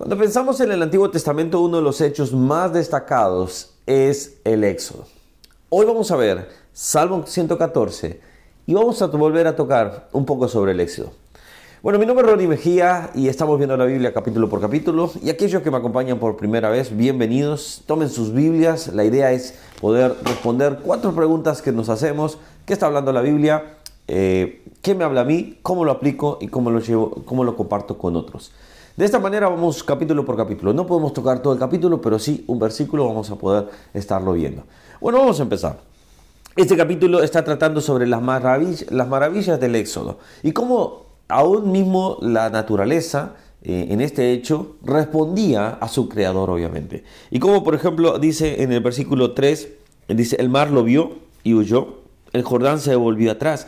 [0.00, 5.04] Cuando pensamos en el Antiguo Testamento, uno de los hechos más destacados es el Éxodo.
[5.68, 8.18] Hoy vamos a ver Salmo 114
[8.64, 11.12] y vamos a volver a tocar un poco sobre el Éxodo.
[11.82, 15.12] Bueno, mi nombre es Ronnie Mejía y estamos viendo la Biblia capítulo por capítulo.
[15.22, 17.82] Y aquellos que me acompañan por primera vez, bienvenidos.
[17.84, 18.86] Tomen sus Biblias.
[18.94, 22.38] La idea es poder responder cuatro preguntas que nos hacemos.
[22.64, 23.76] ¿Qué está hablando la Biblia?
[24.08, 25.58] Eh, ¿Qué me habla a mí?
[25.60, 26.38] ¿Cómo lo aplico?
[26.40, 28.50] ¿Y cómo lo, llevo, cómo lo comparto con otros?
[29.00, 30.74] De esta manera vamos capítulo por capítulo.
[30.74, 33.64] No podemos tocar todo el capítulo, pero sí un versículo vamos a poder
[33.94, 34.64] estarlo viendo.
[35.00, 35.78] Bueno, vamos a empezar.
[36.54, 42.18] Este capítulo está tratando sobre las, maravillas, las maravillas del Éxodo y cómo aún mismo
[42.20, 47.02] la naturaleza eh, en este hecho respondía a su creador, obviamente.
[47.30, 49.68] Y como por ejemplo dice en el versículo 3,
[50.08, 52.00] dice, el mar lo vio y huyó,
[52.34, 53.66] el Jordán se volvió atrás.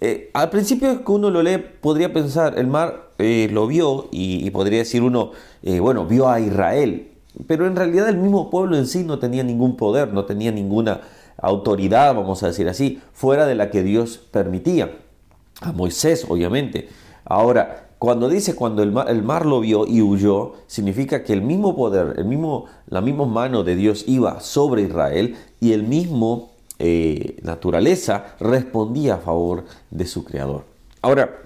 [0.00, 4.48] Eh, al principio que uno lo lee podría pensar, el mar eh, lo vio y,
[4.50, 5.32] podría decir uno,
[5.62, 7.12] eh, bueno, vio a Israel,
[7.46, 11.02] pero en realidad el mismo pueblo en sí no tenía ningún poder, no tenía ninguna
[11.36, 14.90] autoridad, vamos a decir así, fuera de la que Dios permitía.
[15.60, 16.88] A Moisés, obviamente.
[17.26, 21.42] Ahora, cuando dice cuando el mar, el mar, lo vio y huyó, significa que el
[21.42, 26.52] mismo poder, el mismo, la misma mano de Dios iba sobre Israel y el mismo
[26.80, 30.64] eh, naturaleza respondía a favor de su creador.
[31.02, 31.42] Ahora,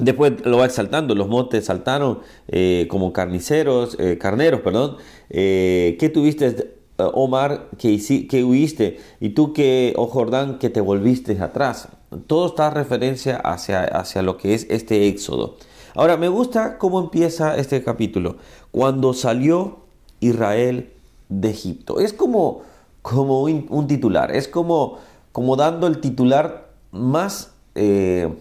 [0.00, 4.96] después lo va exaltando, los montes saltaron eh, como carniceros, eh, carneros, perdón.
[5.28, 9.00] ¿Qué tuviste, Omar, que, que huiste?
[9.20, 11.88] Y tú, que, oh Jordán, que te volviste atrás.
[12.26, 15.56] Todo está referencia hacia, hacia lo que es este éxodo.
[15.94, 18.36] Ahora, me gusta cómo empieza este capítulo.
[18.70, 19.78] Cuando salió
[20.20, 20.90] Israel
[21.28, 22.00] de Egipto.
[22.00, 22.62] Es como
[23.10, 24.34] como un, titular.
[24.34, 24.98] Es como,
[25.32, 28.34] como dando el titular más eh,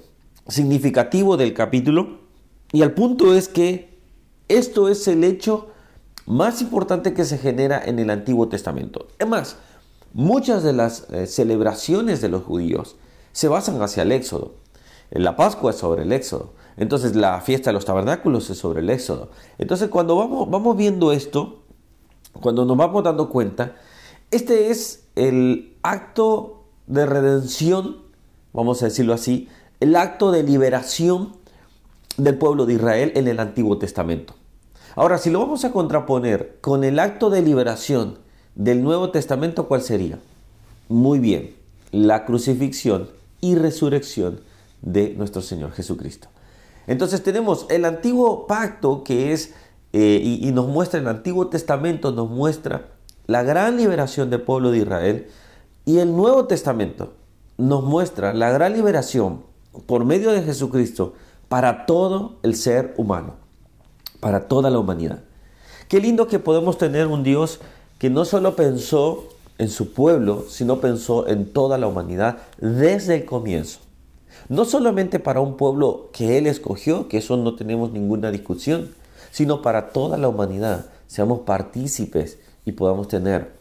[0.48, 2.20] significativo del capítulo.
[2.72, 3.98] Y el punto es que
[4.48, 5.68] esto es el hecho
[6.26, 9.08] más importante que se genera en el Antiguo Testamento.
[9.20, 9.58] Es más,
[10.14, 12.98] muchas de las eh, celebraciones de los judíos
[13.32, 14.56] se basan hacia el Éxodo.
[15.10, 16.52] La Pascua es sobre el Éxodo.
[16.76, 19.30] Entonces la fiesta de los tabernáculos es sobre el Éxodo.
[19.58, 21.64] Entonces cuando vamos, vamos viendo esto,
[22.34, 23.76] cuando nos vamos dando cuenta,
[24.32, 27.98] este es el acto de redención,
[28.54, 29.48] vamos a decirlo así,
[29.80, 31.34] el acto de liberación
[32.18, 34.34] del pueblo de Israel en el Antiguo Testamento.
[34.96, 38.18] Ahora, si lo vamos a contraponer con el acto de liberación
[38.56, 40.20] del Nuevo Testamento, ¿cuál sería?
[40.90, 41.56] Muy bien,
[41.92, 44.42] la crucifixión y resurrección
[44.82, 46.28] de nuestro Señor Jesucristo.
[46.88, 49.54] Entonces tenemos el antiguo pacto que es,
[49.94, 52.97] eh, y, y nos muestra el Antiguo Testamento, nos muestra
[53.28, 55.28] la gran liberación del pueblo de Israel
[55.86, 57.14] y el Nuevo Testamento
[57.58, 59.44] nos muestra la gran liberación
[59.86, 61.14] por medio de Jesucristo
[61.50, 63.36] para todo el ser humano,
[64.22, 65.20] para toda la humanidad.
[65.90, 67.60] Qué lindo que podemos tener un Dios
[68.00, 69.26] que no solo pensó
[69.58, 73.80] en su pueblo, sino pensó en toda la humanidad desde el comienzo.
[74.50, 78.92] No solamente para un pueblo que Él escogió, que eso no tenemos ninguna discusión,
[79.32, 80.86] sino para toda la humanidad.
[81.08, 82.38] Seamos partícipes
[82.68, 83.54] y podamos tener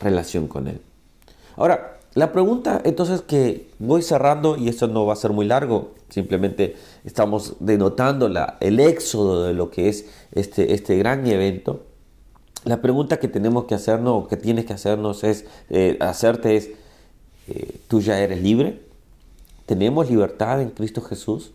[0.00, 0.80] relación con Él.
[1.56, 5.92] Ahora, la pregunta entonces que voy cerrando, y esto no va a ser muy largo,
[6.08, 6.74] simplemente
[7.04, 11.82] estamos denotando la, el éxodo de lo que es este, este gran evento.
[12.64, 16.70] La pregunta que tenemos que hacernos, o que tienes que hacernos es, eh, hacerte es,
[17.48, 18.80] eh, ¿tú ya eres libre?
[19.66, 21.52] ¿Tenemos libertad en Cristo Jesús?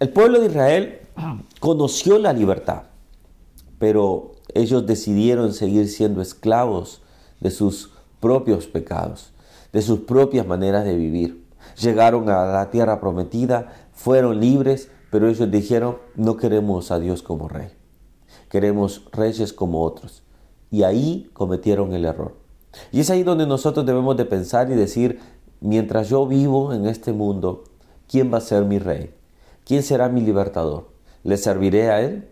[0.00, 1.00] El pueblo de Israel
[1.60, 2.84] conoció la libertad,
[3.78, 7.02] pero ellos decidieron seguir siendo esclavos
[7.40, 9.32] de sus propios pecados,
[9.72, 11.44] de sus propias maneras de vivir.
[11.80, 17.48] Llegaron a la tierra prometida, fueron libres, pero ellos dijeron, no queremos a Dios como
[17.48, 17.68] rey,
[18.48, 20.22] queremos reyes como otros.
[20.70, 22.34] Y ahí cometieron el error.
[22.90, 25.20] Y es ahí donde nosotros debemos de pensar y decir,
[25.60, 27.64] mientras yo vivo en este mundo,
[28.08, 29.14] ¿quién va a ser mi rey?
[29.64, 30.90] ¿Quién será mi libertador?
[31.22, 32.28] ¿Le serviré a Él?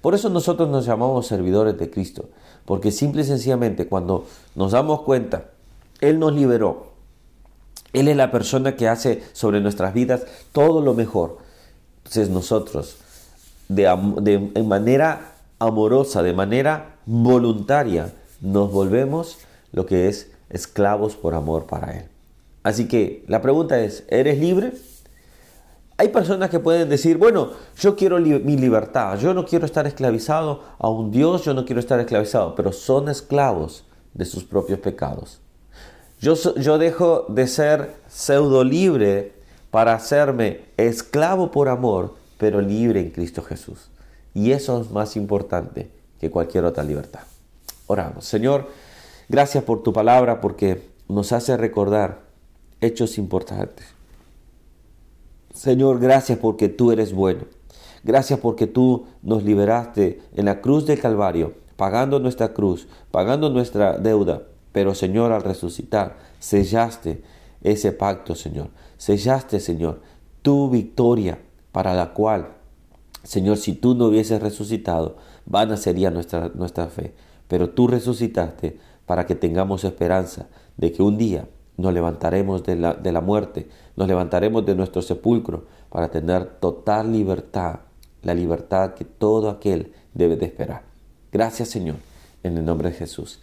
[0.00, 2.28] Por eso nosotros nos llamamos servidores de Cristo,
[2.64, 5.50] porque simple y sencillamente cuando nos damos cuenta,
[6.00, 6.92] Él nos liberó,
[7.92, 11.38] Él es la persona que hace sobre nuestras vidas todo lo mejor.
[11.98, 12.96] Entonces nosotros,
[13.68, 19.38] de, manera amorosa, de manera voluntaria, nos volvemos
[19.72, 22.04] lo que es esclavos por amor para Él.
[22.62, 24.72] Así que la pregunta es, ¿eres libre?
[25.96, 30.62] Hay personas que pueden decir, bueno, yo quiero mi libertad, yo no quiero estar esclavizado
[30.78, 35.40] a un Dios, yo no quiero estar esclavizado, pero son esclavos de sus propios pecados.
[36.20, 39.34] Yo, yo dejo de ser pseudo libre
[39.70, 43.90] para hacerme esclavo por amor, pero libre en Cristo Jesús.
[44.36, 47.20] y eso es más importante que cualquier otra libertad.
[47.86, 48.24] Oramos.
[48.24, 48.68] Señor,
[49.28, 52.20] gracias por tu palabra porque nos hace recordar
[52.80, 53.86] hechos importantes.
[55.54, 57.44] Señor, gracias porque tú eres bueno.
[58.02, 63.96] Gracias porque tú nos liberaste en la cruz del Calvario, pagando nuestra cruz, pagando nuestra
[63.96, 64.42] deuda.
[64.72, 67.22] Pero Señor, al resucitar, sellaste
[67.62, 68.70] ese pacto, Señor.
[68.98, 70.00] Sellaste, Señor,
[70.42, 71.38] tu victoria
[71.70, 72.48] para la cual,
[73.22, 75.16] Señor, si tú no hubieses resucitado,
[75.46, 77.14] vana sería nuestra, nuestra fe.
[77.46, 82.94] Pero tú resucitaste para que tengamos esperanza de que un día nos levantaremos de la,
[82.94, 87.80] de la muerte, nos levantaremos de nuestro sepulcro para tener total libertad,
[88.22, 90.82] la libertad que todo aquel debe de esperar.
[91.32, 91.96] Gracias Señor,
[92.42, 93.40] en el nombre de Jesús.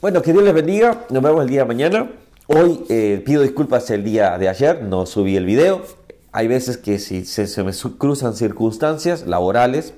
[0.00, 2.10] Bueno, que Dios les bendiga, nos vemos el día de mañana.
[2.46, 5.82] Hoy eh, pido disculpas el día de ayer, no subí el video.
[6.30, 9.94] Hay veces que si se, me cruzan circunstancias laborales,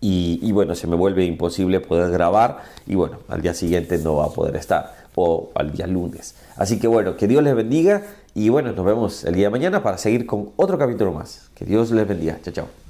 [0.00, 4.16] y, y, bueno, se me vuelve imposible poder grabar y bueno, al día siguiente no
[4.16, 6.34] va a poder estar o al día lunes.
[6.56, 8.02] Así que bueno, que Dios les bendiga
[8.34, 11.50] y bueno, nos vemos el día de mañana para seguir con otro capítulo más.
[11.54, 12.38] Que Dios les bendiga.
[12.42, 12.83] Chao, chao.